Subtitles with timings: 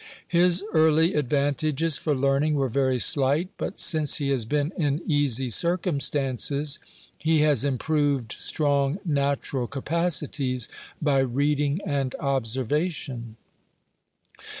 [0.27, 5.51] His early advantages for learning were very slight; but since he has been in easy
[5.51, 6.79] circumstances,
[7.19, 10.67] he has improved strong natural capacities
[10.99, 13.35] by reading and observation.